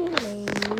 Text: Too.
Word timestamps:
Too. 0.00 0.79